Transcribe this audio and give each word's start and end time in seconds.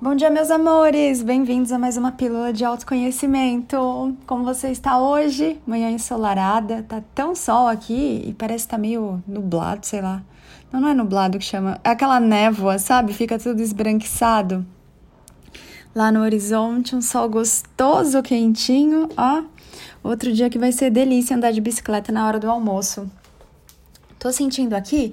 Bom 0.00 0.14
dia, 0.14 0.30
meus 0.30 0.48
amores! 0.48 1.24
Bem-vindos 1.24 1.72
a 1.72 1.78
mais 1.78 1.96
uma 1.96 2.12
pílula 2.12 2.52
de 2.52 2.64
autoconhecimento. 2.64 4.16
Como 4.28 4.44
você 4.44 4.68
está 4.68 5.00
hoje? 5.00 5.60
Manhã 5.66 5.90
ensolarada, 5.90 6.84
tá 6.88 7.02
tão 7.12 7.34
sol 7.34 7.66
aqui 7.66 8.22
e 8.24 8.32
parece 8.32 8.62
que 8.62 8.70
tá 8.70 8.78
meio 8.78 9.20
nublado, 9.26 9.84
sei 9.84 10.00
lá. 10.00 10.22
Não, 10.72 10.80
não 10.80 10.88
é 10.88 10.94
nublado 10.94 11.36
que 11.36 11.44
chama, 11.44 11.80
é 11.82 11.90
aquela 11.90 12.20
névoa, 12.20 12.78
sabe? 12.78 13.12
Fica 13.12 13.40
tudo 13.40 13.60
esbranquiçado. 13.60 14.64
Lá 15.92 16.12
no 16.12 16.20
horizonte, 16.20 16.94
um 16.94 17.02
sol 17.02 17.28
gostoso, 17.28 18.22
quentinho, 18.22 19.08
ó. 19.16 19.42
Outro 20.04 20.32
dia 20.32 20.48
que 20.48 20.60
vai 20.60 20.70
ser 20.70 20.92
delícia 20.92 21.36
andar 21.36 21.50
de 21.50 21.60
bicicleta 21.60 22.12
na 22.12 22.24
hora 22.24 22.38
do 22.38 22.48
almoço. 22.48 23.10
Tô 24.16 24.30
sentindo 24.30 24.74
aqui 24.74 25.12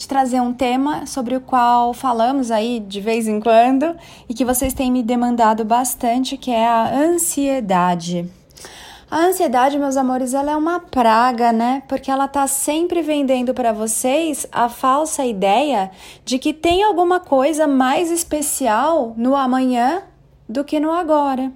de 0.00 0.08
trazer 0.08 0.40
um 0.40 0.54
tema 0.54 1.04
sobre 1.04 1.36
o 1.36 1.42
qual 1.42 1.92
falamos 1.92 2.50
aí 2.50 2.80
de 2.80 3.02
vez 3.02 3.28
em 3.28 3.38
quando 3.38 3.94
e 4.26 4.32
que 4.32 4.46
vocês 4.46 4.72
têm 4.72 4.90
me 4.90 5.02
demandado 5.02 5.62
bastante, 5.62 6.38
que 6.38 6.50
é 6.50 6.66
a 6.66 6.90
ansiedade. 6.90 8.26
A 9.10 9.18
ansiedade, 9.18 9.78
meus 9.78 9.98
amores, 9.98 10.32
ela 10.32 10.52
é 10.52 10.56
uma 10.56 10.80
praga, 10.80 11.52
né? 11.52 11.82
Porque 11.86 12.10
ela 12.10 12.26
tá 12.26 12.46
sempre 12.46 13.02
vendendo 13.02 13.52
para 13.52 13.74
vocês 13.74 14.46
a 14.50 14.70
falsa 14.70 15.26
ideia 15.26 15.90
de 16.24 16.38
que 16.38 16.54
tem 16.54 16.82
alguma 16.82 17.20
coisa 17.20 17.66
mais 17.66 18.10
especial 18.10 19.12
no 19.18 19.36
amanhã 19.36 20.02
do 20.48 20.64
que 20.64 20.80
no 20.80 20.92
agora. 20.92 21.52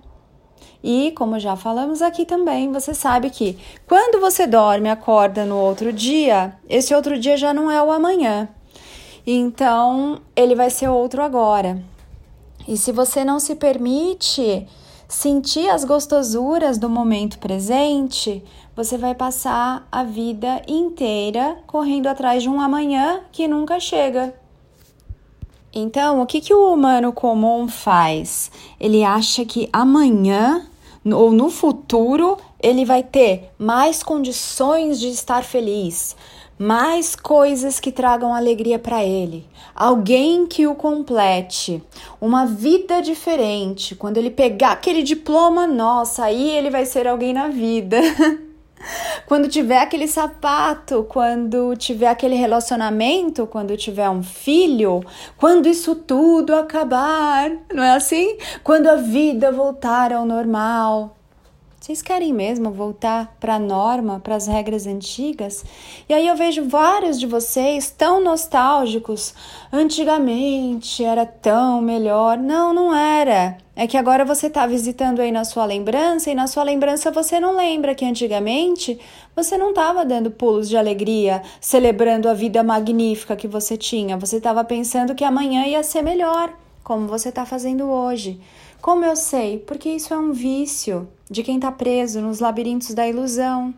E, 0.83 1.13
como 1.13 1.39
já 1.39 1.57
falamos 1.57 2.03
aqui 2.03 2.25
também, 2.25 2.71
você 2.71 2.93
sabe 2.93 3.31
que 3.31 3.59
quando 3.89 4.21
você 4.21 4.47
dorme 4.47 4.91
acorda 4.91 5.45
no 5.45 5.57
outro 5.57 5.93
dia, 5.93 6.55
esse 6.69 6.95
outro 6.95 7.19
dia 7.19 7.37
já 7.37 7.55
não 7.55 7.71
é 7.71 7.83
o 7.83 7.91
amanhã. 7.91 8.49
Então, 9.27 10.21
ele 10.37 10.55
vai 10.55 10.69
ser 10.69 10.89
outro 10.89 11.23
agora. 11.23 11.83
E 12.69 12.77
se 12.77 12.93
você 12.93 13.25
não 13.25 13.41
se 13.41 13.55
permite 13.55 14.67
sentir 15.09 15.69
as 15.69 15.85
gostosuras 15.85 16.77
do 16.77 16.89
momento 16.89 17.39
presente, 17.39 18.43
você 18.77 18.99
vai 18.99 19.15
passar 19.15 19.87
a 19.91 20.03
vida 20.03 20.61
inteira 20.67 21.59
correndo 21.67 22.09
atrás 22.09 22.43
de 22.43 22.49
um 22.49 22.61
amanhã 22.61 23.21
que 23.31 23.47
nunca 23.47 23.79
chega. 23.79 24.35
Então, 25.75 26.23
o 26.23 26.27
que, 26.27 26.41
que 26.41 26.55
o 26.55 26.73
humano 26.73 27.13
comum 27.13 27.67
faz? 27.67 28.49
Ele 28.79 29.03
acha 29.03 29.45
que 29.45 29.69
amanhã 29.73 30.65
ou 31.05 31.33
no 31.33 31.51
futuro 31.51 32.39
ele 32.63 32.85
vai 32.85 33.03
ter 33.03 33.51
mais 33.59 34.03
condições 34.03 35.01
de 35.01 35.09
estar 35.09 35.43
feliz, 35.43 36.17
mais 36.57 37.17
coisas 37.17 37.81
que 37.81 37.91
tragam 37.91 38.33
alegria 38.33 38.79
para 38.79 39.05
ele, 39.05 39.45
alguém 39.75 40.47
que 40.47 40.67
o 40.67 40.77
complete, 40.77 41.83
uma 42.21 42.47
vida 42.47 43.03
diferente. 43.03 43.97
Quando 43.97 44.17
ele 44.17 44.31
pegar 44.31 44.73
aquele 44.73 45.03
diploma, 45.03 45.67
nossa, 45.67 46.25
aí 46.25 46.51
ele 46.51 46.71
vai 46.71 46.87
ser 46.87 47.09
alguém 47.09 47.35
na 47.35 47.49
vida. 47.49 47.99
quando 49.27 49.49
tiver 49.49 49.81
aquele 49.81 50.07
sapato, 50.07 51.07
quando 51.09 51.75
tiver 51.77 52.09
aquele 52.09 52.35
relacionamento, 52.35 53.47
quando 53.47 53.77
tiver 53.77 54.09
um 54.09 54.23
filho, 54.23 55.03
quando 55.37 55.67
isso 55.69 55.95
tudo 55.95 56.55
acabar, 56.55 57.51
não 57.73 57.83
é 57.83 57.93
assim? 57.95 58.37
Quando 58.63 58.89
a 58.89 58.97
vida 58.97 59.51
voltar 59.51 60.13
ao 60.13 60.27
normal. 60.27 61.17
Vocês 61.85 62.01
querem 62.01 62.33
mesmo 62.33 62.71
voltar 62.71 63.37
para 63.39 63.57
a 63.57 63.59
norma, 63.59 64.19
para 64.19 64.37
as 64.37 64.47
regras 64.47 64.87
antigas? 64.87 65.63
E 66.09 66.15
aí 66.15 66.27
eu 66.27 66.35
vejo 66.35 66.67
vários 66.67 67.21
de 67.21 67.27
vocês 67.27 67.91
tão 67.91 68.25
nostálgicos. 68.25 69.35
Antigamente 69.71 71.05
era 71.05 71.27
tão 71.27 71.83
melhor. 71.83 72.39
Não, 72.39 72.73
não 72.73 72.95
era. 72.95 73.59
É 73.77 73.87
que 73.87 73.99
agora 73.99 74.25
você 74.25 74.47
está 74.47 74.67
visitando 74.67 75.21
aí 75.21 75.31
na 75.31 75.45
sua 75.45 75.67
lembrança 75.67 76.31
e 76.31 76.35
na 76.35 76.47
sua 76.47 76.63
lembrança 76.63 77.11
você 77.11 77.39
não 77.39 77.55
lembra 77.55 77.95
que 77.95 78.07
antigamente 78.07 78.99
você 79.37 79.59
não 79.59 79.69
estava 79.69 80.07
dando 80.07 80.31
pulos 80.31 80.71
de 80.71 80.79
alegria, 80.79 81.43
celebrando 81.61 82.31
a 82.31 82.33
vida 82.33 82.63
magnífica 82.63 83.37
que 83.37 83.47
você 83.47 83.77
tinha. 83.77 84.17
Você 84.17 84.39
estava 84.39 84.65
pensando 84.65 85.15
que 85.15 85.23
amanhã 85.23 85.67
ia 85.67 85.83
ser 85.83 86.01
melhor, 86.01 86.51
como 86.83 87.07
você 87.07 87.29
está 87.29 87.45
fazendo 87.45 87.85
hoje. 87.91 88.41
Como 88.85 89.03
eu 89.03 89.17
sei? 89.17 89.61
Porque 89.61 89.89
isso 89.89 90.13
é 90.13 90.19
um 90.19 90.31
vício 90.31 91.09
de 91.31 91.43
quem 91.43 91.57
está 91.57 91.73
preso 91.73 92.21
nos 92.21 92.39
labirintos 92.39 92.93
da 92.93 93.09
ilusão. 93.09 93.73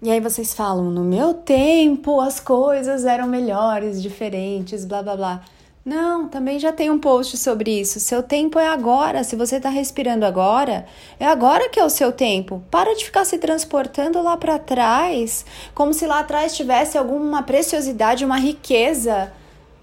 E 0.00 0.08
aí 0.08 0.20
vocês 0.20 0.54
falam: 0.54 0.84
no 0.84 1.02
meu 1.02 1.34
tempo 1.34 2.20
as 2.20 2.38
coisas 2.38 3.04
eram 3.04 3.26
melhores, 3.26 4.00
diferentes, 4.00 4.84
blá 4.84 5.02
blá 5.02 5.16
blá. 5.16 5.40
Não, 5.84 6.28
também 6.28 6.60
já 6.60 6.72
tem 6.72 6.92
um 6.92 6.98
post 7.00 7.36
sobre 7.36 7.80
isso. 7.80 7.98
Seu 7.98 8.22
tempo 8.22 8.56
é 8.56 8.68
agora. 8.68 9.24
Se 9.24 9.34
você 9.34 9.56
está 9.56 9.68
respirando 9.68 10.24
agora, 10.24 10.86
é 11.18 11.26
agora 11.26 11.68
que 11.68 11.80
é 11.80 11.84
o 11.84 11.90
seu 11.90 12.12
tempo. 12.12 12.62
Para 12.70 12.94
de 12.94 13.04
ficar 13.04 13.24
se 13.24 13.36
transportando 13.36 14.22
lá 14.22 14.36
para 14.36 14.60
trás, 14.60 15.44
como 15.74 15.92
se 15.92 16.06
lá 16.06 16.20
atrás 16.20 16.56
tivesse 16.56 16.96
alguma 16.96 17.42
preciosidade, 17.42 18.24
uma 18.24 18.38
riqueza 18.38 19.32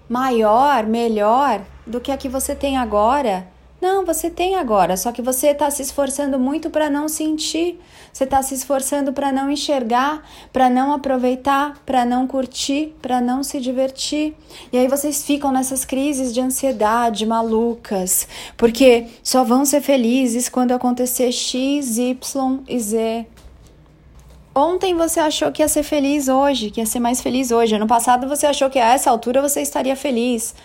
maior, 0.08 0.86
melhor 0.86 1.60
do 1.86 2.00
que 2.00 2.10
a 2.10 2.16
que 2.16 2.30
você 2.30 2.54
tem 2.54 2.78
agora. 2.78 3.54
Não, 3.86 4.04
você 4.04 4.28
tem 4.28 4.56
agora, 4.56 4.96
só 4.96 5.12
que 5.12 5.22
você 5.22 5.50
está 5.50 5.70
se 5.70 5.80
esforçando 5.80 6.40
muito 6.40 6.70
para 6.70 6.90
não 6.90 7.06
sentir, 7.06 7.78
você 8.12 8.24
está 8.24 8.42
se 8.42 8.52
esforçando 8.52 9.12
para 9.12 9.30
não 9.30 9.48
enxergar, 9.48 10.28
para 10.52 10.68
não 10.68 10.92
aproveitar, 10.92 11.80
para 11.86 12.04
não 12.04 12.26
curtir, 12.26 12.96
para 13.00 13.20
não 13.20 13.44
se 13.44 13.60
divertir. 13.60 14.34
E 14.72 14.76
aí 14.76 14.88
vocês 14.88 15.24
ficam 15.24 15.52
nessas 15.52 15.84
crises 15.84 16.34
de 16.34 16.40
ansiedade 16.40 17.24
malucas, 17.24 18.26
porque 18.56 19.06
só 19.22 19.44
vão 19.44 19.64
ser 19.64 19.80
felizes 19.80 20.48
quando 20.48 20.72
acontecer 20.72 21.30
X, 21.30 21.96
Y 21.96 22.64
e 22.68 22.80
Z. 22.80 23.26
Ontem 24.52 24.96
você 24.96 25.20
achou 25.20 25.52
que 25.52 25.62
ia 25.62 25.68
ser 25.68 25.84
feliz 25.84 26.26
hoje, 26.26 26.72
que 26.72 26.80
ia 26.80 26.86
ser 26.86 26.98
mais 26.98 27.20
feliz 27.20 27.52
hoje. 27.52 27.76
Ano 27.76 27.86
passado 27.86 28.26
você 28.26 28.46
achou 28.48 28.68
que 28.68 28.80
a 28.80 28.94
essa 28.94 29.08
altura 29.08 29.40
você 29.40 29.60
estaria 29.60 29.94
feliz. 29.94 30.56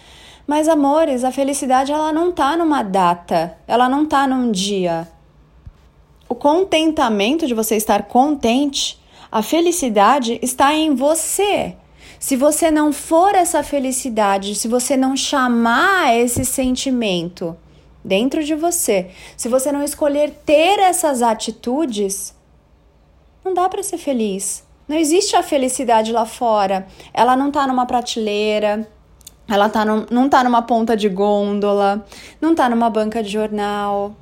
Mas 0.51 0.67
amores, 0.67 1.23
a 1.23 1.31
felicidade 1.31 1.93
ela 1.93 2.11
não 2.11 2.29
tá 2.29 2.57
numa 2.57 2.83
data, 2.83 3.57
ela 3.65 3.87
não 3.87 4.05
tá 4.05 4.27
num 4.27 4.51
dia. 4.51 5.07
O 6.27 6.35
contentamento 6.35 7.47
de 7.47 7.53
você 7.53 7.77
estar 7.77 8.03
contente, 8.03 8.99
a 9.31 9.41
felicidade 9.41 10.37
está 10.41 10.73
em 10.73 10.93
você. 10.93 11.77
Se 12.19 12.35
você 12.35 12.69
não 12.69 12.91
for 12.91 13.33
essa 13.33 13.63
felicidade, 13.63 14.55
se 14.55 14.67
você 14.67 14.97
não 14.97 15.15
chamar 15.15 16.17
esse 16.17 16.43
sentimento 16.43 17.55
dentro 18.03 18.43
de 18.43 18.53
você, 18.53 19.09
se 19.37 19.47
você 19.47 19.71
não 19.71 19.81
escolher 19.81 20.31
ter 20.45 20.79
essas 20.79 21.21
atitudes, 21.21 22.35
não 23.41 23.53
dá 23.53 23.69
para 23.69 23.81
ser 23.83 23.97
feliz. 23.97 24.65
Não 24.85 24.97
existe 24.97 25.33
a 25.33 25.43
felicidade 25.43 26.11
lá 26.11 26.25
fora. 26.25 26.85
Ela 27.13 27.37
não 27.37 27.51
tá 27.51 27.65
numa 27.65 27.85
prateleira, 27.85 28.85
ela 29.47 29.69
tá 29.69 29.83
num, 29.83 30.05
não 30.09 30.29
tá 30.29 30.43
numa 30.43 30.61
ponta 30.61 30.95
de 30.95 31.09
gôndola, 31.09 32.05
não 32.39 32.55
tá 32.55 32.69
numa 32.69 32.89
banca 32.89 33.21
de 33.21 33.29
jornal, 33.29 34.15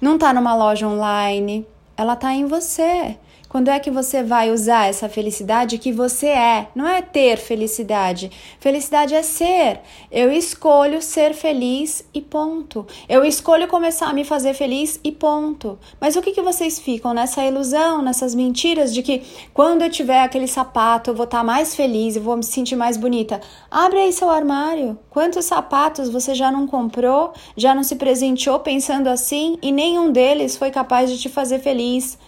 não 0.00 0.18
tá 0.18 0.32
numa 0.32 0.54
loja 0.54 0.86
online. 0.86 1.66
Ela 1.96 2.16
tá 2.16 2.32
em 2.32 2.46
você. 2.46 3.16
Quando 3.54 3.68
é 3.68 3.78
que 3.78 3.88
você 3.88 4.20
vai 4.20 4.50
usar 4.50 4.88
essa 4.88 5.08
felicidade 5.08 5.78
que 5.78 5.92
você 5.92 6.26
é? 6.26 6.66
Não 6.74 6.88
é 6.88 7.00
ter 7.00 7.36
felicidade. 7.36 8.28
Felicidade 8.58 9.14
é 9.14 9.22
ser. 9.22 9.80
Eu 10.10 10.32
escolho 10.32 11.00
ser 11.00 11.34
feliz 11.34 12.04
e 12.12 12.20
ponto. 12.20 12.84
Eu 13.08 13.24
escolho 13.24 13.68
começar 13.68 14.08
a 14.08 14.12
me 14.12 14.24
fazer 14.24 14.54
feliz 14.54 14.98
e 15.04 15.12
ponto. 15.12 15.78
Mas 16.00 16.16
o 16.16 16.20
que, 16.20 16.32
que 16.32 16.42
vocês 16.42 16.80
ficam 16.80 17.14
nessa 17.14 17.44
ilusão, 17.44 18.02
nessas 18.02 18.34
mentiras 18.34 18.92
de 18.92 19.04
que 19.04 19.22
quando 19.52 19.82
eu 19.82 19.90
tiver 19.90 20.24
aquele 20.24 20.48
sapato 20.48 21.10
eu 21.10 21.14
vou 21.14 21.22
estar 21.22 21.38
tá 21.38 21.44
mais 21.44 21.76
feliz, 21.76 22.16
eu 22.16 22.22
vou 22.22 22.36
me 22.36 22.42
sentir 22.42 22.74
mais 22.74 22.96
bonita? 22.96 23.40
Abre 23.70 24.00
aí 24.00 24.12
seu 24.12 24.30
armário. 24.30 24.98
Quantos 25.10 25.44
sapatos 25.44 26.08
você 26.08 26.34
já 26.34 26.50
não 26.50 26.66
comprou, 26.66 27.32
já 27.56 27.72
não 27.72 27.84
se 27.84 27.94
presenteou 27.94 28.58
pensando 28.58 29.06
assim 29.06 29.58
e 29.62 29.70
nenhum 29.70 30.10
deles 30.10 30.56
foi 30.56 30.72
capaz 30.72 31.08
de 31.08 31.20
te 31.20 31.28
fazer 31.28 31.60
feliz? 31.60 32.18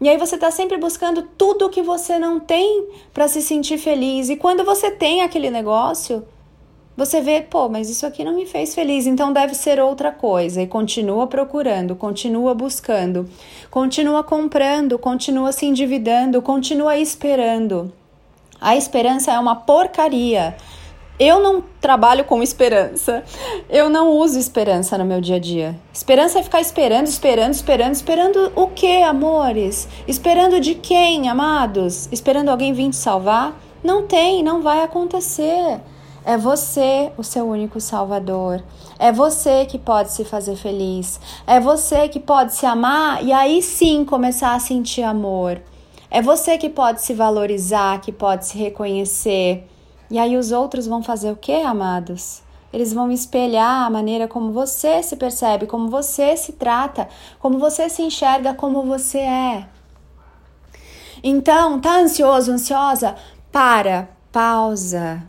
E 0.00 0.08
aí 0.08 0.18
você 0.18 0.34
está 0.34 0.50
sempre 0.50 0.76
buscando 0.76 1.22
tudo 1.38 1.70
que 1.70 1.82
você 1.82 2.18
não 2.18 2.38
tem 2.38 2.86
para 3.14 3.28
se 3.28 3.40
sentir 3.40 3.78
feliz. 3.78 4.28
E 4.28 4.36
quando 4.36 4.64
você 4.64 4.90
tem 4.90 5.22
aquele 5.22 5.50
negócio, 5.50 6.22
você 6.96 7.20
vê, 7.20 7.42
pô, 7.42 7.68
mas 7.68 7.90
isso 7.90 8.06
aqui 8.06 8.24
não 8.24 8.34
me 8.34 8.46
fez 8.46 8.74
feliz, 8.74 9.06
então 9.06 9.32
deve 9.32 9.54
ser 9.54 9.78
outra 9.80 10.10
coisa. 10.10 10.62
E 10.62 10.66
continua 10.66 11.26
procurando, 11.26 11.94
continua 11.94 12.54
buscando, 12.54 13.28
continua 13.70 14.24
comprando, 14.24 14.98
continua 14.98 15.52
se 15.52 15.66
endividando, 15.66 16.40
continua 16.40 16.98
esperando. 16.98 17.92
A 18.60 18.76
esperança 18.76 19.32
é 19.32 19.38
uma 19.38 19.56
porcaria. 19.56 20.56
Eu 21.18 21.40
não 21.40 21.64
trabalho 21.80 22.24
com 22.24 22.42
esperança. 22.42 23.24
Eu 23.70 23.88
não 23.88 24.10
uso 24.12 24.38
esperança 24.38 24.98
no 24.98 25.04
meu 25.04 25.20
dia 25.20 25.36
a 25.36 25.38
dia. 25.38 25.74
Esperança 25.92 26.38
é 26.38 26.42
ficar 26.42 26.60
esperando, 26.60 27.06
esperando, 27.06 27.54
esperando, 27.54 27.94
esperando 27.94 28.52
o 28.54 28.66
que, 28.66 29.02
amores? 29.02 29.88
Esperando 30.06 30.60
de 30.60 30.74
quem, 30.74 31.28
amados? 31.28 32.06
Esperando 32.12 32.50
alguém 32.50 32.74
vir 32.74 32.90
te 32.90 32.96
salvar? 32.96 33.58
Não 33.82 34.06
tem, 34.06 34.42
não 34.42 34.60
vai 34.60 34.82
acontecer. 34.82 35.80
É 36.22 36.36
você 36.36 37.10
o 37.16 37.22
seu 37.22 37.46
único 37.46 37.80
salvador. 37.80 38.62
É 38.98 39.10
você 39.10 39.64
que 39.64 39.78
pode 39.78 40.12
se 40.12 40.22
fazer 40.22 40.56
feliz. 40.56 41.18
É 41.46 41.58
você 41.58 42.08
que 42.08 42.20
pode 42.20 42.52
se 42.52 42.66
amar 42.66 43.24
e 43.24 43.32
aí 43.32 43.62
sim 43.62 44.04
começar 44.04 44.54
a 44.54 44.60
sentir 44.60 45.02
amor. 45.02 45.62
É 46.10 46.20
você 46.20 46.58
que 46.58 46.68
pode 46.68 47.00
se 47.00 47.14
valorizar, 47.14 48.00
que 48.02 48.12
pode 48.12 48.46
se 48.46 48.58
reconhecer. 48.58 49.66
E 50.10 50.18
aí 50.18 50.36
os 50.36 50.52
outros 50.52 50.86
vão 50.86 51.02
fazer 51.02 51.30
o 51.30 51.36
que, 51.36 51.62
amados? 51.62 52.42
Eles 52.72 52.92
vão 52.92 53.10
espelhar 53.10 53.86
a 53.86 53.90
maneira 53.90 54.28
como 54.28 54.52
você 54.52 55.02
se 55.02 55.16
percebe, 55.16 55.66
como 55.66 55.88
você 55.88 56.36
se 56.36 56.52
trata, 56.52 57.08
como 57.38 57.58
você 57.58 57.88
se 57.88 58.02
enxerga, 58.02 58.54
como 58.54 58.82
você 58.82 59.18
é. 59.18 59.66
Então, 61.22 61.80
tá 61.80 61.98
ansioso, 61.98 62.52
ansiosa? 62.52 63.16
Para, 63.50 64.10
pausa 64.30 65.26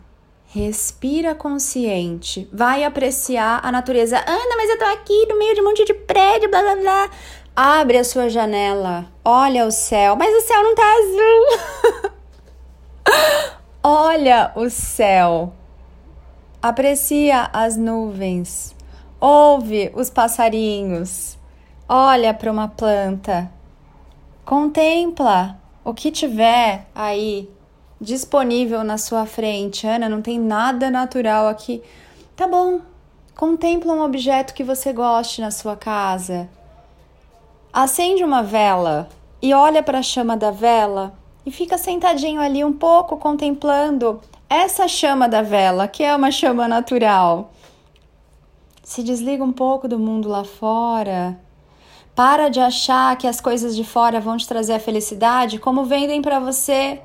Respira 0.50 1.34
consciente. 1.34 2.48
Vai 2.50 2.82
apreciar 2.82 3.60
a 3.62 3.70
natureza. 3.70 4.16
Ana, 4.16 4.56
mas 4.56 4.70
eu 4.70 4.78
tô 4.78 4.86
aqui 4.86 5.26
no 5.28 5.38
meio 5.38 5.54
de 5.54 5.60
um 5.60 5.64
monte 5.64 5.84
de 5.84 5.92
prédio, 5.92 6.48
blá 6.48 6.62
blá 6.62 6.76
blá. 6.76 7.10
Abre 7.54 7.98
a 7.98 8.04
sua 8.04 8.30
janela. 8.30 9.04
Olha 9.22 9.66
o 9.66 9.70
céu. 9.70 10.16
Mas 10.16 10.34
o 10.34 10.46
céu 10.46 10.62
não 10.62 10.74
tá 10.74 10.94
azul. 10.94 11.44
olha 13.88 14.52
o 14.54 14.68
céu. 14.68 15.54
Aprecia 16.60 17.48
as 17.54 17.76
nuvens. 17.76 18.76
Ouve 19.18 19.90
os 19.94 20.10
passarinhos. 20.10 21.38
Olha 21.88 22.34
para 22.34 22.52
uma 22.52 22.68
planta. 22.68 23.50
Contempla 24.44 25.58
o 25.82 25.94
que 25.94 26.10
tiver 26.10 26.86
aí 26.94 27.48
disponível 27.98 28.84
na 28.84 28.98
sua 28.98 29.24
frente. 29.24 29.86
Ana, 29.86 30.06
não 30.06 30.20
tem 30.20 30.38
nada 30.38 30.90
natural 30.90 31.48
aqui. 31.48 31.82
Tá 32.36 32.46
bom. 32.46 32.82
Contempla 33.34 33.94
um 33.94 34.02
objeto 34.02 34.52
que 34.52 34.64
você 34.64 34.92
goste 34.92 35.40
na 35.40 35.50
sua 35.50 35.76
casa. 35.76 36.46
Acende 37.72 38.22
uma 38.22 38.42
vela 38.42 39.08
e 39.40 39.54
olha 39.54 39.82
para 39.82 40.00
a 40.00 40.02
chama 40.02 40.36
da 40.36 40.50
vela 40.50 41.14
e 41.44 41.50
fica 41.50 41.78
sentadinho 41.78 42.40
ali 42.40 42.64
um 42.64 42.72
pouco 42.72 43.16
contemplando 43.16 44.20
essa 44.48 44.88
chama 44.88 45.28
da 45.28 45.42
vela, 45.42 45.86
que 45.86 46.02
é 46.02 46.14
uma 46.14 46.30
chama 46.30 46.66
natural. 46.66 47.52
Se 48.82 49.02
desliga 49.02 49.44
um 49.44 49.52
pouco 49.52 49.86
do 49.86 49.98
mundo 49.98 50.28
lá 50.28 50.44
fora. 50.44 51.38
Para 52.14 52.48
de 52.48 52.58
achar 52.58 53.16
que 53.16 53.26
as 53.26 53.40
coisas 53.40 53.76
de 53.76 53.84
fora 53.84 54.20
vão 54.20 54.36
te 54.36 54.48
trazer 54.48 54.74
a 54.74 54.80
felicidade 54.80 55.58
como 55.58 55.84
vendem 55.84 56.20
para 56.20 56.40
você 56.40 57.00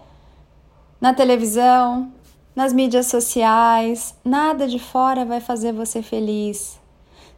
na 0.99 1.13
televisão, 1.13 2.11
nas 2.55 2.71
mídias 2.71 3.07
sociais, 3.07 4.15
nada 4.23 4.67
de 4.67 4.79
fora 4.79 5.25
vai 5.25 5.41
fazer 5.41 5.73
você 5.73 6.01
feliz. 6.01 6.79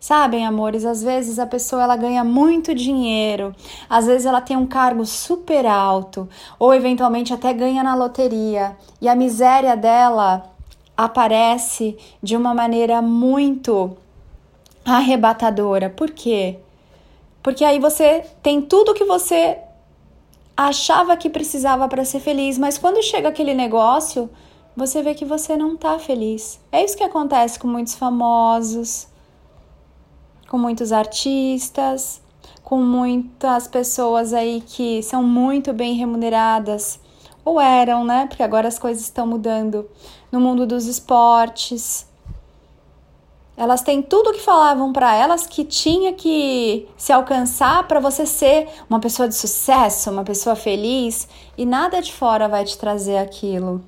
Sabem, 0.07 0.45
amores, 0.45 0.85
às 0.85 1.01
vezes 1.01 1.39
a 1.39 1.47
pessoa 1.47 1.81
ela 1.81 1.95
ganha 1.95 2.23
muito 2.23 2.75
dinheiro, 2.75 3.55
às 3.89 4.05
vezes 4.05 4.27
ela 4.27 4.39
tem 4.39 4.55
um 4.55 4.67
cargo 4.67 5.03
super 5.03 5.65
alto, 5.65 6.29
ou 6.59 6.75
eventualmente 6.75 7.33
até 7.33 7.51
ganha 7.51 7.81
na 7.81 7.95
loteria, 7.95 8.77
e 9.01 9.09
a 9.09 9.15
miséria 9.15 9.75
dela 9.75 10.53
aparece 10.95 11.97
de 12.21 12.37
uma 12.37 12.53
maneira 12.53 13.01
muito 13.01 13.97
arrebatadora. 14.85 15.89
Por 15.89 16.11
quê? 16.11 16.59
Porque 17.41 17.65
aí 17.65 17.79
você 17.79 18.27
tem 18.43 18.61
tudo 18.61 18.93
que 18.93 19.05
você 19.05 19.57
achava 20.55 21.17
que 21.17 21.31
precisava 21.31 21.87
para 21.87 22.05
ser 22.05 22.19
feliz, 22.19 22.59
mas 22.59 22.77
quando 22.77 23.01
chega 23.01 23.29
aquele 23.29 23.55
negócio, 23.55 24.29
você 24.77 25.01
vê 25.01 25.15
que 25.15 25.25
você 25.25 25.57
não 25.57 25.73
está 25.73 25.97
feliz. 25.97 26.59
É 26.71 26.85
isso 26.85 26.95
que 26.95 27.03
acontece 27.03 27.57
com 27.57 27.67
muitos 27.67 27.95
famosos, 27.95 29.07
com 30.55 30.59
muitos 30.59 30.93
artistas, 30.93 32.21
com 32.63 32.77
muitas 32.77 33.67
pessoas 33.67 34.33
aí 34.33 34.63
que 34.65 35.03
são 35.03 35.21
muito 35.21 35.73
bem 35.73 35.95
remuneradas, 35.95 36.97
ou 37.43 37.59
eram, 37.59 38.05
né? 38.05 38.25
Porque 38.25 38.41
agora 38.41 38.69
as 38.69 38.79
coisas 38.79 39.03
estão 39.03 39.27
mudando 39.27 39.85
no 40.31 40.39
mundo 40.39 40.65
dos 40.65 40.85
esportes, 40.85 42.07
elas 43.57 43.81
têm 43.81 44.01
tudo 44.01 44.31
que 44.31 44.39
falavam 44.39 44.93
para 44.93 45.13
elas 45.13 45.45
que 45.45 45.65
tinha 45.65 46.13
que 46.13 46.87
se 46.95 47.11
alcançar 47.11 47.85
para 47.85 47.99
você 47.99 48.25
ser 48.25 48.69
uma 48.89 49.01
pessoa 49.01 49.27
de 49.27 49.35
sucesso, 49.35 50.09
uma 50.09 50.23
pessoa 50.23 50.55
feliz, 50.55 51.27
e 51.57 51.65
nada 51.65 52.01
de 52.01 52.13
fora 52.13 52.47
vai 52.47 52.63
te 52.63 52.77
trazer 52.77 53.17
aquilo. 53.17 53.83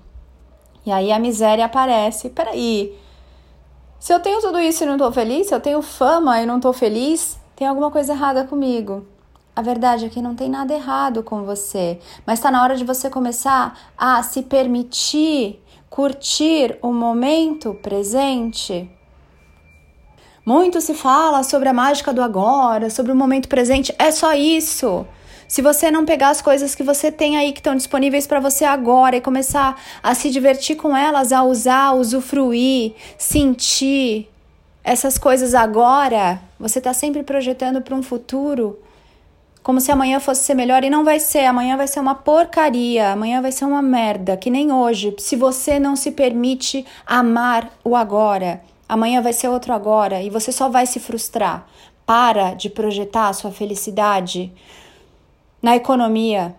E 0.85 0.91
aí 0.91 1.13
a 1.13 1.19
miséria 1.19 1.63
aparece. 1.63 2.29
Peraí, 2.29 2.93
se 3.99 4.13
eu 4.13 4.19
tenho 4.19 4.41
tudo 4.41 4.59
isso 4.59 4.83
e 4.83 4.87
não 4.87 4.97
tô 4.97 5.11
feliz, 5.11 5.47
se 5.47 5.55
eu 5.55 5.59
tenho 5.59 5.81
fama 5.81 6.41
e 6.41 6.45
não 6.45 6.59
tô 6.59 6.71
feliz, 6.73 7.39
tem 7.55 7.67
alguma 7.67 7.91
coisa 7.91 8.13
errada 8.13 8.43
comigo. 8.43 9.05
A 9.55 9.61
verdade 9.61 10.05
é 10.05 10.09
que 10.09 10.21
não 10.21 10.35
tem 10.35 10.49
nada 10.49 10.73
errado 10.73 11.23
com 11.23 11.43
você, 11.43 11.99
mas 12.25 12.39
está 12.39 12.51
na 12.51 12.61
hora 12.61 12.75
de 12.75 12.83
você 12.83 13.09
começar 13.09 13.77
a 13.97 14.21
se 14.21 14.43
permitir 14.43 15.61
curtir 15.89 16.77
o 16.81 16.91
momento 16.91 17.73
presente 17.75 18.89
muito 20.47 20.79
se 20.79 20.93
fala 20.93 21.43
sobre 21.43 21.67
a 21.67 21.73
mágica 21.73 22.13
do 22.13 22.23
agora, 22.23 22.89
sobre 22.89 23.11
o 23.11 23.15
momento 23.15 23.49
presente. 23.49 23.93
É 23.99 24.11
só 24.11 24.33
isso. 24.33 25.05
Se 25.47 25.61
você 25.61 25.89
não 25.89 26.05
pegar 26.05 26.29
as 26.29 26.41
coisas 26.41 26.75
que 26.75 26.83
você 26.83 27.11
tem 27.11 27.37
aí 27.37 27.51
que 27.53 27.59
estão 27.59 27.75
disponíveis 27.75 28.27
para 28.27 28.39
você 28.39 28.65
agora 28.65 29.15
e 29.15 29.21
começar 29.21 29.81
a 30.03 30.13
se 30.13 30.29
divertir 30.29 30.75
com 30.75 30.95
elas, 30.95 31.31
a 31.31 31.43
usar, 31.43 31.93
usufruir, 31.93 32.93
sentir 33.17 34.29
essas 34.83 35.17
coisas 35.17 35.53
agora, 35.55 36.41
você 36.59 36.79
está 36.79 36.93
sempre 36.93 37.23
projetando 37.23 37.81
para 37.81 37.95
um 37.95 38.03
futuro 38.03 38.79
como 39.63 39.81
se 39.81 39.91
amanhã 39.91 40.19
fosse 40.19 40.43
ser 40.43 40.53
melhor. 40.53 40.83
E 40.83 40.89
não 40.89 41.03
vai 41.03 41.19
ser. 41.19 41.45
Amanhã 41.45 41.75
vai 41.75 41.87
ser 41.87 41.99
uma 41.99 42.15
porcaria, 42.15 43.11
amanhã 43.11 43.41
vai 43.41 43.51
ser 43.51 43.65
uma 43.65 43.81
merda, 43.81 44.37
que 44.37 44.49
nem 44.49 44.71
hoje, 44.71 45.13
se 45.17 45.35
você 45.35 45.77
não 45.79 45.95
se 45.95 46.11
permite 46.11 46.85
amar 47.05 47.69
o 47.83 47.95
agora 47.95 48.61
amanhã 48.87 49.21
vai 49.21 49.33
ser 49.33 49.49
outro 49.49 49.73
agora. 49.73 50.21
E 50.21 50.29
você 50.29 50.51
só 50.51 50.69
vai 50.69 50.85
se 50.85 50.99
frustrar. 50.99 51.67
Para 52.05 52.53
de 52.53 52.69
projetar 52.69 53.27
a 53.27 53.33
sua 53.33 53.51
felicidade 53.51 54.53
na 55.61 55.75
economia, 55.75 56.55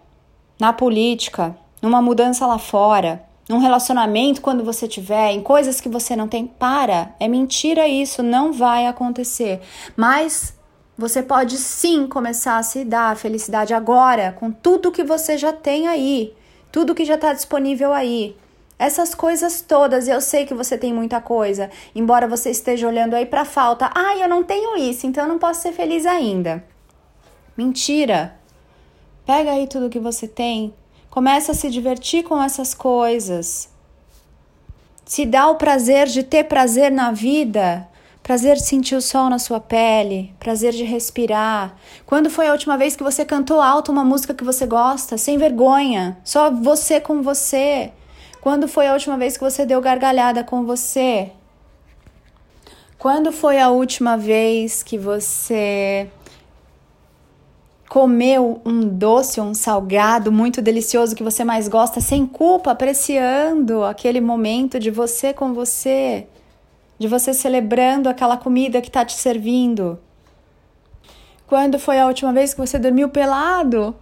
na 0.59 0.73
política, 0.73 1.57
numa 1.81 2.03
mudança 2.03 2.47
lá 2.47 2.59
fora, 2.59 3.25
num 3.49 3.59
relacionamento 3.59 4.43
quando 4.43 4.65
você 4.65 4.87
tiver, 4.87 5.33
em 5.33 5.43
coisas 5.43 5.81
que 5.81 5.89
você 5.89 6.15
não 6.15 6.29
tem. 6.29 6.47
Para, 6.47 7.15
é 7.19 7.27
mentira 7.27 7.89
isso, 7.89 8.23
não 8.23 8.53
vai 8.53 8.87
acontecer. 8.87 9.61
Mas 9.97 10.55
você 10.97 11.23
pode 11.23 11.57
sim 11.57 12.07
começar 12.07 12.59
a 12.59 12.63
se 12.63 12.85
dar 12.85 13.13
a 13.13 13.17
felicidade 13.17 13.73
agora, 13.73 14.33
com 14.33 14.51
tudo 14.51 14.93
que 14.93 15.05
você 15.05 15.39
já 15.39 15.53
tem 15.53 15.87
aí, 15.87 16.35
tudo 16.71 16.95
que 16.95 17.05
já 17.05 17.15
está 17.15 17.33
disponível 17.33 17.93
aí. 17.93 18.37
Essas 18.79 19.15
coisas 19.15 19.61
todas, 19.61 20.07
eu 20.07 20.21
sei 20.21 20.47
que 20.47 20.55
você 20.55 20.79
tem 20.79 20.93
muita 20.93 21.21
coisa, 21.21 21.69
embora 21.95 22.29
você 22.29 22.51
esteja 22.51 22.87
olhando 22.87 23.15
aí 23.15 23.27
para 23.27 23.45
falta. 23.45 23.91
Ah, 23.95 24.17
eu 24.17 24.29
não 24.29 24.45
tenho 24.45 24.77
isso, 24.77 25.07
então 25.07 25.25
eu 25.25 25.29
não 25.29 25.39
posso 25.39 25.63
ser 25.63 25.73
feliz 25.73 26.07
ainda. 26.07 26.65
Mentira. 27.57 28.38
Pega 29.29 29.51
aí 29.51 29.67
tudo 29.67 29.91
que 29.91 29.99
você 29.99 30.27
tem, 30.27 30.73
começa 31.11 31.53
a 31.53 31.55
se 31.55 31.69
divertir 31.69 32.25
com 32.25 32.43
essas 32.43 32.73
coisas. 32.73 33.69
Se 35.05 35.27
dá 35.27 35.49
o 35.49 35.57
prazer 35.57 36.07
de 36.07 36.23
ter 36.23 36.45
prazer 36.45 36.91
na 36.91 37.13
vida, 37.13 37.87
prazer 38.23 38.57
de 38.57 38.65
sentir 38.65 38.95
o 38.95 39.03
sol 39.03 39.29
na 39.29 39.39
sua 39.39 39.61
pele, 39.61 40.35
prazer 40.41 40.73
de 40.73 40.83
respirar. 40.83 41.77
Quando 42.07 42.31
foi 42.31 42.49
a 42.49 42.53
última 42.53 42.79
vez 42.79 42.97
que 42.97 43.03
você 43.03 43.23
cantou 43.23 43.61
alto 43.61 43.93
uma 43.93 44.03
música 44.03 44.33
que 44.33 44.43
você 44.43 44.67
gosta, 44.67 45.19
sem 45.19 45.37
vergonha, 45.37 46.17
só 46.25 46.51
você 46.51 46.99
com 46.99 47.21
você? 47.21 47.93
Quando 48.41 48.67
foi 48.67 48.87
a 48.87 48.95
última 48.95 49.19
vez 49.19 49.37
que 49.37 49.45
você 49.45 49.67
deu 49.67 49.83
gargalhada 49.83 50.43
com 50.43 50.65
você? 50.65 51.33
Quando 52.99 53.31
foi 53.31 53.61
a 53.61 53.69
última 53.69 54.17
vez 54.17 54.83
que 54.83 54.97
você 54.97 56.09
comeu 57.89 58.61
um 58.65 58.87
doce, 58.87 59.41
um 59.41 59.55
salgado 59.55 60.31
muito 60.31 60.61
delicioso 60.61 61.17
que 61.17 61.23
você 61.23 61.43
mais 61.43 61.69
gosta, 61.69 62.01
sem 62.01 62.27
culpa, 62.27 62.71
apreciando 62.71 63.83
aquele 63.85 64.21
momento 64.21 64.79
de 64.79 64.91
você 64.91 65.33
com 65.33 65.55
você, 65.55 66.27
de 66.99 67.09
você 67.09 67.33
celebrando 67.33 68.09
aquela 68.09 68.37
comida 68.37 68.81
que 68.81 68.89
está 68.89 69.05
te 69.05 69.15
servindo? 69.15 69.99
Quando 71.47 71.79
foi 71.79 71.99
a 71.99 72.07
última 72.07 72.33
vez 72.33 72.53
que 72.53 72.61
você 72.61 72.79
dormiu 72.79 73.09
pelado? 73.09 73.97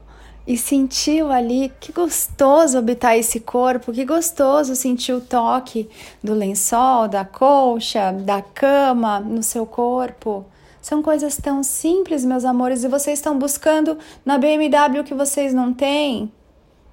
e 0.46 0.56
sentiu 0.56 1.32
ali 1.32 1.72
que 1.80 1.90
gostoso 1.90 2.78
habitar 2.78 3.16
esse 3.18 3.40
corpo, 3.40 3.92
que 3.92 4.04
gostoso 4.04 4.76
sentir 4.76 5.12
o 5.12 5.20
toque 5.20 5.90
do 6.22 6.34
lençol, 6.34 7.08
da 7.08 7.24
colcha, 7.24 8.12
da 8.12 8.40
cama 8.40 9.18
no 9.18 9.42
seu 9.42 9.66
corpo. 9.66 10.46
São 10.88 11.02
coisas 11.02 11.36
tão 11.36 11.64
simples, 11.64 12.24
meus 12.24 12.44
amores, 12.44 12.84
e 12.84 12.88
vocês 12.88 13.18
estão 13.18 13.36
buscando 13.36 13.98
na 14.24 14.38
BMW 14.38 15.02
que 15.02 15.14
vocês 15.14 15.52
não 15.52 15.74
têm, 15.74 16.30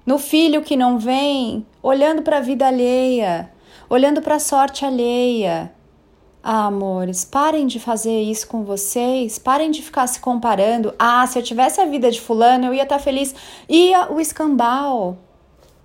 no 0.04 0.18
filho 0.18 0.62
que 0.62 0.76
não 0.76 0.98
vem, 0.98 1.64
olhando 1.80 2.20
para 2.20 2.38
a 2.38 2.40
vida 2.40 2.66
alheia, 2.66 3.52
olhando 3.88 4.20
para 4.20 4.34
a 4.34 4.40
sorte 4.40 4.84
alheia. 4.84 5.72
Ah, 6.42 6.64
amores, 6.64 7.24
parem 7.24 7.68
de 7.68 7.78
fazer 7.78 8.20
isso 8.20 8.48
com 8.48 8.64
vocês, 8.64 9.38
parem 9.38 9.70
de 9.70 9.80
ficar 9.80 10.08
se 10.08 10.18
comparando. 10.18 10.92
Ah, 10.98 11.24
se 11.28 11.38
eu 11.38 11.42
tivesse 11.44 11.80
a 11.80 11.86
vida 11.86 12.10
de 12.10 12.20
fulano, 12.20 12.66
eu 12.66 12.74
ia 12.74 12.82
estar 12.82 12.98
tá 12.98 13.00
feliz. 13.00 13.32
Ia 13.68 14.12
o 14.12 14.20
escambau. 14.20 15.18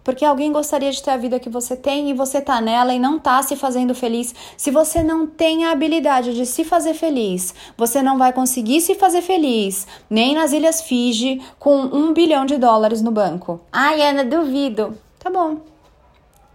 Porque 0.03 0.25
alguém 0.25 0.51
gostaria 0.51 0.91
de 0.91 1.01
ter 1.01 1.11
a 1.11 1.17
vida 1.17 1.39
que 1.39 1.49
você 1.49 1.75
tem 1.75 2.09
e 2.09 2.13
você 2.13 2.41
tá 2.41 2.59
nela 2.61 2.93
e 2.93 2.99
não 2.99 3.19
tá 3.19 3.41
se 3.43 3.55
fazendo 3.55 3.93
feliz. 3.93 4.33
Se 4.57 4.71
você 4.71 5.03
não 5.03 5.27
tem 5.27 5.65
a 5.65 5.71
habilidade 5.71 6.33
de 6.33 6.45
se 6.45 6.63
fazer 6.63 6.93
feliz, 6.93 7.53
você 7.77 8.01
não 8.01 8.17
vai 8.17 8.33
conseguir 8.33 8.81
se 8.81 8.95
fazer 8.95 9.21
feliz, 9.21 9.87
nem 10.09 10.35
nas 10.35 10.51
Ilhas 10.51 10.81
Fiji 10.81 11.41
com 11.59 11.75
um 11.77 12.13
bilhão 12.13 12.45
de 12.45 12.57
dólares 12.57 13.01
no 13.01 13.11
banco. 13.11 13.59
Ai, 13.71 14.01
Ana, 14.01 14.23
duvido. 14.23 14.97
Tá 15.19 15.29
bom. 15.29 15.57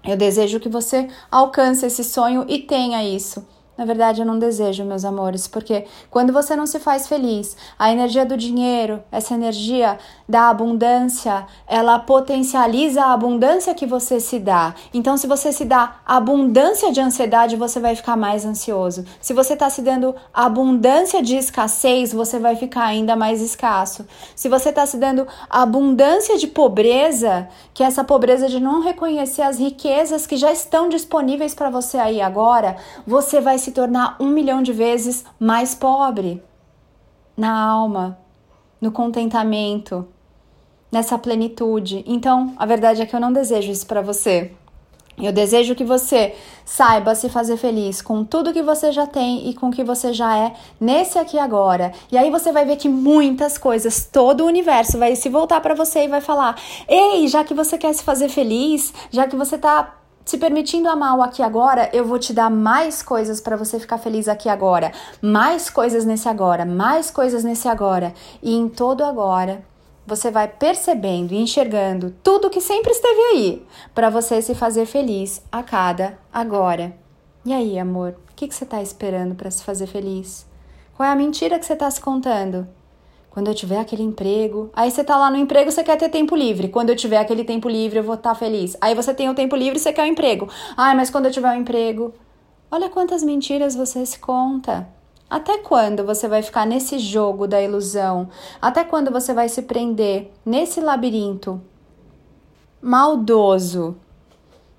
Eu 0.07 0.17
desejo 0.17 0.61
que 0.61 0.69
você 0.69 1.09
alcance 1.31 1.87
esse 1.87 2.05
sonho 2.05 2.45
e 2.49 2.59
tenha 2.59 3.03
isso. 3.03 3.47
Na 3.77 3.85
verdade, 3.85 4.21
eu 4.21 4.27
não 4.27 4.39
desejo, 4.39 4.85
meus 4.85 5.05
amores, 5.05 5.49
porque 5.49 5.85
quando 6.09 6.33
você 6.33 6.55
não 6.55 6.65
se 6.65 6.79
faz 6.79 7.09
feliz, 7.09 7.57
a 7.77 7.91
energia 7.93 8.25
do 8.25 8.37
dinheiro, 8.37 9.03
essa 9.11 9.35
energia 9.35 9.99
da 10.29 10.49
abundância, 10.49 11.45
ela 11.67 11.99
potencializa 11.99 13.03
a 13.03 13.13
abundância 13.13 13.75
que 13.75 13.85
você 13.85 14.21
se 14.21 14.39
dá. 14.39 14.77
Então, 14.93 15.17
se 15.17 15.27
você 15.27 15.51
se 15.51 15.65
dá 15.65 15.97
abundância 16.07 16.93
de 16.93 17.01
ansiedade, 17.01 17.57
você 17.57 17.81
vai 17.81 17.97
ficar 17.97 18.17
mais 18.17 18.47
ansioso. 18.47 19.05
Se 19.21 19.35
você 19.35 19.55
está 19.55 19.69
se 19.69 19.83
dando 19.83 20.15
abundância 20.33 21.21
de 21.21 21.37
escassez, 21.37 22.13
você 22.13 22.39
vai 22.39 22.55
ficar 22.55 22.85
ainda 22.85 23.17
mais 23.17 23.43
escasso. 23.43 24.07
Se 24.37 24.49
você 24.49 24.69
está 24.69 24.87
se 24.87 24.99
dando 24.99 25.27
abundância 25.51 26.39
de 26.39 26.47
pobreza, 26.47 27.49
que 27.73 27.83
é 27.83 27.87
essa 27.87 28.05
pobreza 28.05 28.49
de 28.49 28.61
não 28.61 28.81
reconhecer 28.83 29.43
as 29.43 29.59
riquezas 29.59 30.29
que 30.29 30.37
já 30.37 30.53
estão 30.53 30.89
disponíveis 30.89 31.57
para 31.57 31.71
você 31.71 31.99
aí 31.99 32.21
agora, 32.21 32.77
você 33.05 33.41
vai 33.41 33.59
se 33.65 33.73
tornar 33.73 34.17
um 34.21 34.29
milhão 34.29 34.63
de 34.63 34.73
vezes 34.73 35.25
mais 35.41 35.75
pobre 35.75 36.43
na 37.37 37.59
alma, 37.59 38.19
no 38.81 38.93
contentamento, 38.93 40.07
nessa 40.93 41.19
plenitude. 41.19 42.05
Então, 42.07 42.55
a 42.57 42.67
verdade 42.67 43.03
é 43.03 43.07
que 43.07 43.17
eu 43.17 43.21
não 43.21 43.33
desejo 43.33 43.73
isso 43.73 43.87
para 43.87 44.03
você. 44.03 44.53
Eu 45.17 45.33
desejo 45.33 45.77
que 45.77 45.85
você 45.85 46.35
saiba 46.65 47.15
se 47.15 47.29
fazer 47.29 47.57
feliz 47.57 48.03
com 48.03 48.25
tudo 48.25 48.53
que 48.53 48.63
você 48.63 48.91
já 48.91 49.07
tem 49.07 49.49
e 49.49 49.55
com 49.55 49.69
o 49.69 49.71
que 49.71 49.85
você 49.85 50.13
já 50.13 50.37
é 50.37 50.55
nesse 50.81 51.19
aqui 51.19 51.39
agora. 51.39 51.93
E 52.11 52.19
aí 52.19 52.31
você 52.31 52.51
vai 52.51 52.65
ver 52.65 52.77
que 52.77 52.89
muitas 52.89 53.57
coisas, 53.57 54.09
todo 54.11 54.43
o 54.43 54.47
universo 54.47 54.99
vai 54.99 55.15
se 55.15 55.29
voltar 55.29 55.61
para 55.61 55.75
você 55.75 56.05
e 56.05 56.09
vai 56.09 56.21
falar: 56.21 56.57
"Ei, 56.89 57.29
já 57.29 57.45
que 57.45 57.55
você 57.55 57.79
quer 57.79 57.93
se 57.93 58.03
fazer 58.03 58.29
feliz, 58.29 58.93
já 59.11 59.27
que 59.29 59.37
você 59.37 59.57
tá 59.57 59.95
se 60.25 60.39
permitindo 60.39 60.89
amar 60.89 61.19
o 61.19 61.23
aqui 61.23 61.43
agora, 61.43 61.91
eu 61.93 62.05
vou 62.05 62.19
te 62.19 62.33
dar 62.33 62.49
mais 62.51 63.03
coisas 63.03 63.41
para 63.41 63.57
você 63.57 63.79
ficar 63.79 63.99
feliz 63.99 64.27
aqui 64.27 64.49
agora, 64.49 64.91
mais 65.21 65.69
coisas 65.69 66.07
nesse 66.07 66.29
agora, 66.29 66.65
mais 66.65 67.11
coisas 67.11 67.45
nesse 67.45 67.69
agora. 67.69 68.15
E 68.43 68.55
em 68.55 68.69
todo 68.69 69.05
agora, 69.05 69.63
você 70.07 70.31
vai 70.31 70.49
percebendo 70.49 71.33
e 71.33 71.39
enxergando 71.39 72.15
tudo 72.23 72.51
que 72.51 72.61
sempre 72.61 72.91
esteve 72.91 73.21
aí 73.21 73.67
para 73.95 74.09
você 74.09 74.41
se 74.41 74.55
fazer 74.55 74.87
feliz 74.87 75.43
a 75.53 75.63
cada 75.63 76.19
agora. 76.33 76.97
E 77.45 77.53
aí, 77.53 77.79
amor, 77.79 78.17
o 78.31 78.35
que, 78.35 78.49
que 78.49 78.55
você 78.55 78.65
está 78.65 78.81
esperando 78.81 79.35
para 79.35 79.51
se 79.51 79.63
fazer 79.63 79.87
feliz? 79.87 80.47
Qual 80.97 81.07
é 81.07 81.13
a 81.13 81.17
mentira 81.17 81.59
que 81.59 81.67
você 81.67 81.75
está 81.75 81.91
se 81.91 82.01
contando? 82.01 82.67
Quando 83.35 83.49
eu 83.49 83.55
tiver 83.55 83.81
aquele 83.81 84.05
emprego. 84.05 84.71
Aí 84.73 84.89
você 84.89 85.03
tá 85.03 85.17
lá 85.17 85.29
no 85.29 85.37
emprego, 85.37 85.69
você 85.69 85.83
quer 85.83 85.99
ter 85.99 86.09
tempo 86.09 86.37
livre. 86.37 86.69
Quando 86.69 86.91
eu 86.91 86.97
tiver 86.97 87.19
aquele 87.19 87.43
tempo 87.43 87.69
livre, 87.69 87.99
eu 87.99 88.05
vou 88.05 88.15
estar 88.15 88.31
tá 88.31 88.35
feliz. 88.37 88.77
Aí 88.81 88.95
você 88.95 89.13
tem 89.13 89.29
o 89.29 89.35
tempo 89.35 89.57
livre 89.57 89.77
você 89.77 89.93
quer 89.93 90.03
o 90.03 90.05
um 90.05 90.09
emprego. 90.09 90.49
Ai, 90.77 90.95
mas 90.95 91.11
quando 91.11 91.27
eu 91.27 91.33
tiver 91.33 91.49
o 91.49 91.51
um 91.51 91.61
emprego. 91.61 92.15
Olha 92.71 92.89
quantas 92.89 93.25
mentiras 93.25 93.75
você 93.75 94.07
se 94.07 94.21
conta. 94.21 94.89
Até 95.29 95.59
quando 95.59 96.05
você 96.05 96.29
vai 96.29 96.43
ficar 96.43 96.65
nesse 96.65 96.97
jogo 97.01 97.49
da 97.49 97.61
ilusão? 97.61 98.29
Até 98.63 98.85
quando 98.85 99.11
você 99.11 99.35
vai 99.35 99.49
se 99.49 99.63
prender 99.63 100.31
nesse 100.47 100.81
labirinto 100.81 101.61
maldoso 102.81 103.97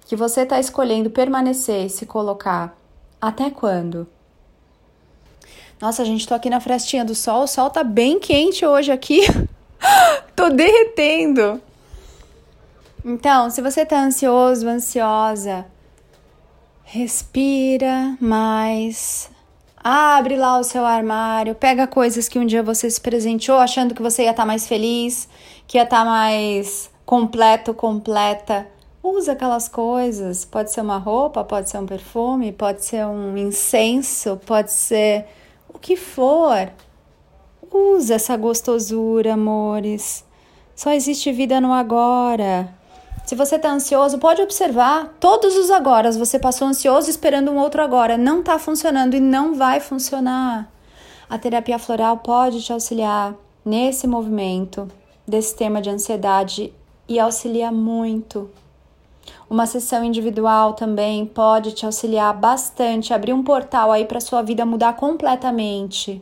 que 0.05 0.15
você 0.15 0.41
está 0.41 0.61
escolhendo 0.61 1.09
permanecer, 1.09 1.89
se 1.89 2.05
colocar? 2.05 2.77
Até 3.19 3.49
quando? 3.49 4.07
Nossa, 5.81 6.05
gente, 6.05 6.27
tô 6.27 6.33
aqui 6.33 6.49
na 6.49 6.61
frestinha 6.61 7.03
do 7.03 7.13
sol. 7.13 7.43
O 7.43 7.47
sol 7.47 7.69
tá 7.69 7.83
bem 7.83 8.19
quente 8.19 8.65
hoje 8.65 8.91
aqui. 8.91 9.21
tô 10.35 10.49
derretendo. 10.49 11.61
Então, 13.03 13.49
se 13.49 13.61
você 13.61 13.85
tá 13.85 13.99
ansioso, 13.99 14.67
ansiosa, 14.67 15.65
respira 16.83 18.17
mais. 18.21 19.29
Abre 19.75 20.35
lá 20.35 20.57
o 20.57 20.63
seu 20.63 20.83
armário, 20.83 21.53
pega 21.53 21.85
coisas 21.85 22.27
que 22.27 22.39
um 22.39 22.45
dia 22.45 22.63
você 22.63 22.89
se 22.89 22.99
presenteou 22.99 23.59
achando 23.59 23.93
que 23.93 24.01
você 24.01 24.23
ia 24.23 24.31
estar 24.31 24.41
tá 24.41 24.47
mais 24.47 24.65
feliz, 24.65 25.29
que 25.67 25.77
ia 25.77 25.83
estar 25.83 25.99
tá 25.99 26.05
mais 26.05 26.89
completo, 27.05 27.73
completa. 27.73 28.65
Usa 29.03 29.33
aquelas 29.33 29.67
coisas. 29.67 30.45
Pode 30.45 30.71
ser 30.71 30.81
uma 30.81 30.97
roupa, 30.97 31.43
pode 31.43 31.69
ser 31.69 31.77
um 31.77 31.85
perfume, 31.85 32.51
pode 32.51 32.83
ser 32.83 33.05
um 33.05 33.37
incenso, 33.37 34.39
pode 34.43 34.71
ser 34.71 35.27
que 35.85 35.95
for. 35.95 36.71
Usa 37.71 38.15
essa 38.15 38.35
gostosura, 38.35 39.35
amores. 39.35 40.25
Só 40.75 40.91
existe 40.91 41.31
vida 41.31 41.61
no 41.61 41.71
agora. 41.71 42.73
Se 43.23 43.35
você 43.35 43.57
está 43.57 43.69
ansioso, 43.71 44.17
pode 44.17 44.41
observar 44.41 45.13
todos 45.19 45.55
os 45.55 45.69
agora. 45.69 46.11
Você 46.13 46.39
passou 46.39 46.67
ansioso 46.67 47.07
esperando 47.07 47.51
um 47.51 47.59
outro 47.59 47.83
agora. 47.83 48.17
Não 48.17 48.39
está 48.39 48.57
funcionando 48.57 49.13
e 49.13 49.19
não 49.19 49.53
vai 49.53 49.79
funcionar. 49.79 50.71
A 51.29 51.37
terapia 51.37 51.77
floral 51.77 52.17
pode 52.17 52.63
te 52.63 52.73
auxiliar 52.73 53.35
nesse 53.63 54.07
movimento 54.07 54.87
desse 55.27 55.55
tema 55.55 55.83
de 55.83 55.91
ansiedade 55.91 56.73
e 57.07 57.19
auxilia 57.19 57.71
muito. 57.71 58.49
Uma 59.49 59.65
sessão 59.65 60.03
individual 60.03 60.73
também 60.73 61.25
pode 61.25 61.71
te 61.71 61.85
auxiliar 61.85 62.33
bastante, 62.33 63.13
abrir 63.13 63.33
um 63.33 63.43
portal 63.43 63.91
aí 63.91 64.05
para 64.05 64.19
sua 64.19 64.41
vida 64.41 64.65
mudar 64.65 64.93
completamente. 64.93 66.21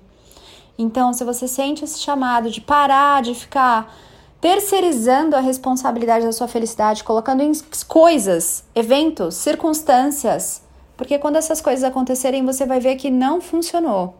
Então, 0.77 1.13
se 1.13 1.24
você 1.24 1.48
sente 1.48 1.83
esse 1.83 2.00
chamado 2.00 2.50
de 2.50 2.60
parar 2.60 3.22
de 3.22 3.36
ficar 3.36 3.93
terceirizando 4.41 5.36
a 5.36 5.39
responsabilidade 5.39 6.25
da 6.25 6.33
sua 6.33 6.50
felicidade, 6.50 7.03
colocando 7.03 7.41
em 7.41 7.53
coisas, 7.88 8.65
eventos, 8.75 9.36
circunstâncias, 9.36 10.62
porque 10.98 11.17
quando 11.17 11.38
essas 11.38 11.62
coisas 11.62 11.83
acontecerem, 11.83 12.45
você 12.45 12.65
vai 12.65 12.79
ver 12.79 12.98
que 12.98 13.10
não 13.10 13.39
funcionou. 13.39 14.15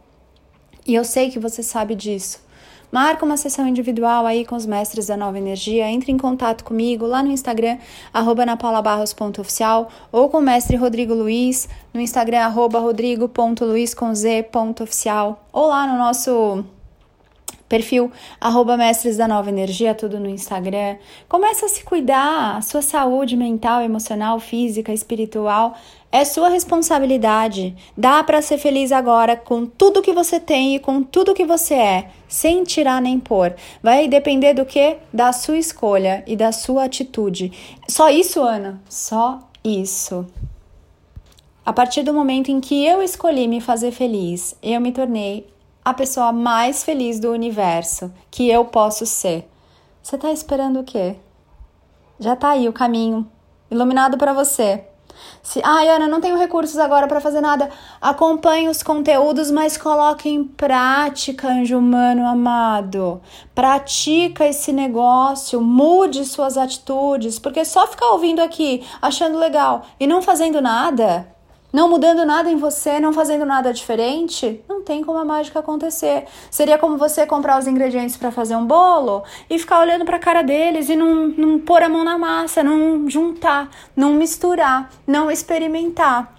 E 0.86 0.96
eu 0.96 1.04
sei 1.04 1.30
que 1.30 1.40
você 1.40 1.62
sabe 1.62 1.96
disso. 1.96 2.40
Marca 2.94 3.26
uma 3.26 3.38
sessão 3.38 3.68
individual 3.68 4.28
aí 4.28 4.46
com 4.46 4.56
os 4.56 4.68
mestres 4.68 5.08
da 5.08 5.18
Nova 5.18 5.36
Energia. 5.36 5.90
Entre 5.90 6.12
em 6.12 6.18
contato 6.18 6.64
comigo 6.64 7.08
lá 7.08 7.24
no 7.24 7.32
Instagram, 7.32 7.80
napaulabarros.oficial 8.46 9.90
ou 10.12 10.30
com 10.30 10.38
o 10.38 10.42
mestre 10.42 10.78
Rodrigo 10.78 11.16
Luiz 11.16 11.68
no 11.92 12.00
Instagram, 12.00 12.50
rodrigo.luiz.oficial 12.50 15.48
ou 15.52 15.70
lá 15.70 15.88
no 15.88 15.98
nosso 15.98 16.64
perfil 17.74 18.12
arroba 18.40 18.78
mestres 18.78 19.18
da 19.18 19.28
nova 19.28 19.50
energia, 19.50 19.96
tudo 19.96 20.20
no 20.20 20.30
Instagram. 20.30 20.98
Começa 21.28 21.66
a 21.66 21.70
se 21.70 21.84
cuidar, 21.84 22.58
a 22.58 22.62
sua 22.62 22.84
saúde 22.84 23.36
mental, 23.36 23.82
emocional, 23.82 24.40
física, 24.40 24.94
espiritual 24.94 25.76
é 26.12 26.24
sua 26.24 26.50
responsabilidade. 26.50 27.76
Dá 27.98 28.24
para 28.24 28.44
ser 28.44 28.60
feliz 28.60 28.92
agora 28.92 29.36
com 29.36 29.66
tudo 29.66 30.04
que 30.04 30.14
você 30.14 30.40
tem 30.40 30.76
e 30.76 30.80
com 30.80 31.02
tudo 31.02 31.34
que 31.34 31.44
você 31.44 31.74
é, 31.74 32.10
sem 32.28 32.64
tirar 32.64 33.02
nem 33.02 33.20
pôr. 33.20 33.56
Vai 33.82 34.08
depender 34.08 34.54
do 34.54 34.64
que? 34.64 34.98
Da 35.12 35.34
sua 35.34 35.58
escolha 35.58 36.24
e 36.28 36.36
da 36.36 36.52
sua 36.52 36.84
atitude. 36.84 37.52
Só 37.90 38.12
isso, 38.12 38.44
Ana? 38.44 38.80
Só 38.88 39.40
isso. 39.64 40.28
A 41.66 41.74
partir 41.74 42.04
do 42.04 42.14
momento 42.14 42.52
em 42.52 42.60
que 42.60 42.86
eu 42.86 43.02
escolhi 43.02 43.48
me 43.48 43.60
fazer 43.60 43.92
feliz, 43.92 44.56
eu 44.62 44.80
me 44.80 44.92
tornei 44.92 45.48
a 45.84 45.94
pessoa 45.94 46.32
mais 46.32 46.84
feliz 46.84 47.20
do 47.20 47.32
universo 47.32 48.12
que 48.32 48.50
eu 48.50 48.66
posso 48.66 49.06
ser. 49.06 49.50
Você 50.02 50.16
está 50.16 50.32
esperando 50.32 50.80
o 50.80 50.84
quê? 50.84 51.16
Já 52.20 52.34
está 52.34 52.50
aí 52.50 52.68
o 52.68 52.74
caminho 52.74 53.30
iluminado 53.70 54.18
para 54.18 54.34
você. 54.34 54.86
Se, 55.42 55.62
ai, 55.64 55.90
Ana, 55.90 56.08
não 56.08 56.22
tenho 56.22 56.38
recursos 56.38 56.78
agora 56.78 57.08
para 57.08 57.22
fazer 57.22 57.42
nada. 57.42 57.70
Acompanhe 58.02 58.70
os 58.70 58.82
conteúdos, 58.82 59.52
mas 59.52 59.78
coloque 59.78 60.30
em 60.30 60.44
prática, 60.44 61.50
anjo 61.50 61.78
humano 61.78 62.26
amado. 62.26 63.22
Pratica 63.54 64.46
esse 64.46 64.72
negócio, 64.72 65.62
mude 65.62 66.26
suas 66.26 66.58
atitudes, 66.58 67.40
porque 67.40 67.66
só 67.66 67.88
ficar 67.88 68.08
ouvindo 68.12 68.42
aqui, 68.42 68.86
achando 69.02 69.38
legal 69.38 69.84
e 70.00 70.08
não 70.08 70.22
fazendo 70.22 70.62
nada, 70.62 71.28
não 71.74 71.90
mudando 71.90 72.24
nada 72.24 72.52
em 72.52 72.56
você, 72.56 73.00
não 73.00 73.12
fazendo 73.12 73.48
nada 73.48 73.74
diferente, 73.74 74.64
não 74.70 74.84
tem 74.84 75.04
como 75.04 75.18
a 75.18 75.26
mágica 75.26 75.58
acontecer. 75.58 76.26
Seria 76.52 76.78
como 76.78 77.00
você 77.00 77.26
comprar 77.26 77.58
os 77.58 77.66
ingredientes 77.66 78.16
para 78.16 78.32
fazer 78.32 78.56
um 78.56 78.64
bolo 78.66 79.24
e 79.50 79.58
ficar 79.58 79.80
olhando 79.80 80.06
para 80.06 80.18
a 80.18 80.20
cara 80.20 80.44
deles 80.44 80.88
e 80.88 80.96
não, 80.96 81.30
não 81.30 81.60
pôr 81.60 81.82
a 81.82 81.90
mão 81.90 82.04
na 82.04 82.16
massa, 82.16 82.64
não 82.64 83.10
juntar, 83.10 83.72
não 83.96 84.14
misturar, 84.14 84.92
não 85.08 85.32
experimentar. 85.32 86.32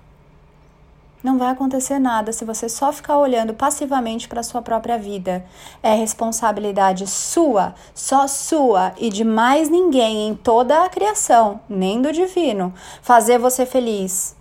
Não 1.21 1.37
vai 1.37 1.49
acontecer 1.49 1.99
nada 1.99 2.33
se 2.33 2.45
você 2.45 2.69
só 2.69 2.93
ficar 2.93 3.17
olhando 3.17 3.55
passivamente 3.55 4.29
para 4.29 4.43
sua 4.43 4.63
própria 4.63 4.99
vida. 4.99 5.45
É 5.83 5.95
responsabilidade 5.95 7.09
sua, 7.09 7.75
só 7.93 8.29
sua 8.29 8.93
e 8.99 9.09
de 9.09 9.25
mais 9.25 9.69
ninguém 9.69 10.29
em 10.29 10.35
toda 10.37 10.85
a 10.85 10.89
criação, 10.89 11.61
nem 11.69 12.01
do 12.01 12.13
divino, 12.13 12.73
fazer 13.03 13.39
você 13.39 13.67
feliz 13.67 14.37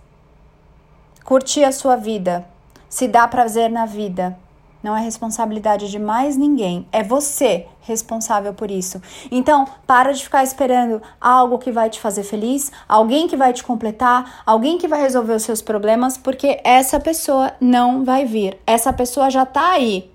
curtir 1.24 1.64
a 1.64 1.72
sua 1.72 1.96
vida, 1.96 2.46
se 2.86 3.08
dá 3.08 3.26
prazer 3.26 3.70
na 3.70 3.86
vida. 3.86 4.36
Não 4.82 4.94
é 4.94 5.00
responsabilidade 5.00 5.90
de 5.90 5.98
mais 5.98 6.36
ninguém, 6.36 6.86
é 6.92 7.02
você 7.02 7.66
responsável 7.80 8.52
por 8.52 8.70
isso. 8.70 9.00
Então, 9.30 9.66
para 9.86 10.12
de 10.12 10.22
ficar 10.22 10.44
esperando 10.44 11.00
algo 11.18 11.58
que 11.58 11.72
vai 11.72 11.88
te 11.88 11.98
fazer 11.98 12.22
feliz, 12.22 12.70
alguém 12.86 13.26
que 13.26 13.38
vai 13.38 13.54
te 13.54 13.64
completar, 13.64 14.42
alguém 14.44 14.76
que 14.76 14.86
vai 14.86 15.00
resolver 15.00 15.32
os 15.32 15.42
seus 15.42 15.62
problemas, 15.62 16.18
porque 16.18 16.60
essa 16.62 17.00
pessoa 17.00 17.54
não 17.58 18.04
vai 18.04 18.26
vir. 18.26 18.58
Essa 18.66 18.92
pessoa 18.92 19.30
já 19.30 19.46
tá 19.46 19.70
aí. 19.72 20.12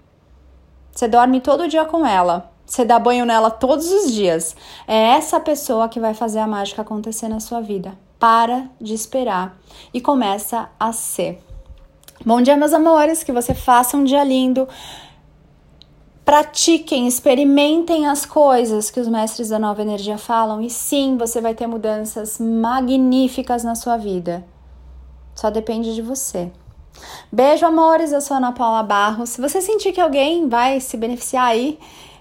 Você 0.91 1.07
dorme 1.07 1.41
todo 1.41 1.67
dia 1.67 1.85
com 1.85 2.05
ela. 2.05 2.51
Você 2.63 2.85
dá 2.85 2.99
banho 2.99 3.25
nela 3.25 3.49
todos 3.49 3.91
os 3.91 4.11
dias. 4.11 4.55
É 4.87 5.15
essa 5.15 5.39
pessoa 5.39 5.89
que 5.89 5.99
vai 5.99 6.13
fazer 6.13 6.37
a 6.37 6.47
mágica 6.47 6.83
acontecer 6.83 7.27
na 7.27 7.39
sua 7.39 7.61
vida 7.61 7.97
para 8.19 8.69
de 8.79 8.93
esperar 8.93 9.57
e 9.93 10.01
começa 10.01 10.69
a 10.79 10.91
ser. 10.91 11.41
Bom 12.25 12.41
dia, 12.41 12.57
meus 12.57 12.73
amores, 12.73 13.23
que 13.23 13.31
você 13.31 13.53
faça 13.53 13.95
um 13.95 14.03
dia 14.03 14.23
lindo. 14.23 14.67
Pratiquem, 16.25 17.07
experimentem 17.07 18.05
as 18.05 18.25
coisas 18.25 18.91
que 18.91 18.99
os 18.99 19.07
mestres 19.07 19.49
da 19.49 19.57
nova 19.57 19.81
energia 19.81 20.17
falam 20.17 20.61
e 20.61 20.69
sim, 20.69 21.17
você 21.17 21.39
vai 21.39 21.55
ter 21.55 21.65
mudanças 21.65 22.37
magníficas 22.37 23.63
na 23.63 23.73
sua 23.73 23.97
vida. 23.97 24.45
Só 25.33 25.49
depende 25.49 25.95
de 25.95 26.01
você. 26.01 26.51
Beijo, 27.31 27.65
amores. 27.65 28.11
Eu 28.11 28.19
sou 28.19 28.35
Ana 28.37 28.51
Paula 28.51 28.83
Barros. 28.83 29.29
Se 29.29 29.41
você 29.41 29.61
sentir 29.61 29.93
que 29.93 30.01
alguém 30.01 30.49
vai 30.49 30.81
se 30.81 30.97
beneficiar 30.97 31.45
aí, 31.45 31.79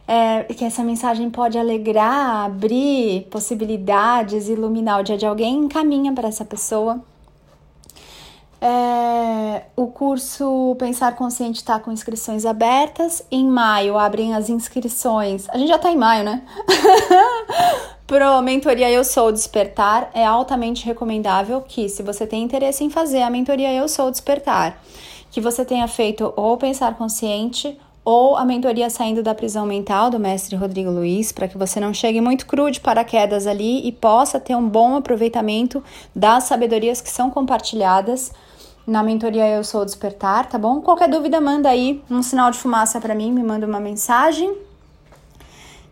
é, 0.09 0.43
que 0.45 0.65
essa 0.65 0.83
mensagem 0.83 1.29
pode 1.29 1.59
alegrar, 1.59 2.47
abrir 2.47 3.29
possibilidades, 3.31 4.49
iluminar 4.49 5.01
o 5.01 5.05
dia 5.05 5.19
de 5.19 5.27
alguém, 5.27 5.59
encaminha 5.59 6.11
para 6.15 6.27
essa 6.27 6.47
pessoa. 6.47 6.99
É, 8.59 9.65
o 9.77 9.89
curso 9.89 10.75
Pensar 10.79 11.15
Consciente 11.15 11.59
está 11.59 11.79
com 11.79 11.93
inscrições 11.93 12.47
abertas. 12.47 13.23
Em 13.31 13.47
maio 13.47 13.99
abrem 13.99 14.35
as 14.35 14.49
inscrições. 14.49 15.47
A 15.51 15.59
gente 15.59 15.69
já 15.69 15.77
está 15.77 15.91
em 15.91 15.97
maio, 15.97 16.25
né? 16.25 16.43
Pro 18.07 18.41
mentoria 18.41 18.91
Eu 18.91 19.05
Sou 19.05 19.31
Despertar, 19.31 20.11
é 20.15 20.25
altamente 20.25 20.87
recomendável 20.87 21.61
que, 21.61 21.91
se 21.91 22.03
você 22.03 22.27
tem 22.27 22.43
interesse 22.43 22.83
em 22.83 22.89
fazer 22.89 23.21
a 23.21 23.29
mentoria 23.29 23.71
Eu 23.75 23.87
Sou 23.87 24.11
Despertar, 24.11 24.83
que 25.31 25.43
você 25.43 25.63
tenha 25.63 25.87
feito 25.87 26.33
ou 26.35 26.57
Pensar 26.57 26.97
Consciente 26.97 27.79
ou 28.11 28.39
a 28.39 28.45
mentoria 28.47 28.89
Saindo 28.89 29.23
da 29.23 29.35
Prisão 29.35 29.67
Mental 29.67 30.09
do 30.09 30.19
mestre 30.19 30.57
Rodrigo 30.57 30.91
Luiz, 30.91 31.31
para 31.31 31.47
que 31.47 31.59
você 31.59 31.79
não 31.79 31.93
chegue 31.93 32.23
muito 32.23 32.47
cru 32.47 32.71
de 32.71 32.81
paraquedas 32.81 33.47
ali 33.47 33.87
e 33.87 33.93
possa 33.93 34.41
ter 34.41 34.57
um 34.57 34.67
bom 34.67 34.97
aproveitamento 34.97 35.85
das 36.17 36.45
sabedorias 36.45 37.03
que 37.03 37.11
são 37.11 37.29
compartilhadas 37.29 38.33
na 38.87 39.03
mentoria 39.03 39.47
Eu 39.47 39.63
Sou 39.63 39.85
Despertar, 39.85 40.49
tá 40.49 40.57
bom? 40.57 40.81
Qualquer 40.81 41.11
dúvida, 41.11 41.39
manda 41.39 41.69
aí 41.69 42.03
um 42.11 42.23
sinal 42.23 42.51
de 42.51 42.57
fumaça 42.57 42.99
para 42.99 43.15
mim, 43.15 43.31
me 43.31 43.43
manda 43.43 43.67
uma 43.67 43.79
mensagem. 43.79 44.57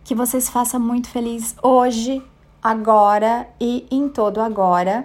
Que 0.03 0.15
você 0.15 0.41
se 0.41 0.49
faça 0.49 0.79
muito 0.79 1.11
feliz 1.11 1.55
hoje, 1.61 2.19
agora 2.63 3.47
e 3.61 3.85
em 3.91 4.09
todo 4.09 4.41
agora. 4.41 5.03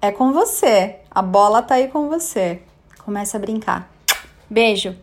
É 0.00 0.12
com 0.12 0.32
você. 0.32 1.00
A 1.10 1.22
bola 1.22 1.60
tá 1.60 1.74
aí 1.74 1.88
com 1.88 2.08
você. 2.08 2.62
Comece 3.04 3.36
a 3.36 3.40
brincar. 3.40 3.90
Beijo! 4.48 4.94